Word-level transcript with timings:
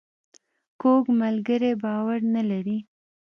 کوږ 0.81 1.03
ملګری 1.21 1.71
باور 1.83 2.19
نه 2.35 2.41
لري 2.49 2.77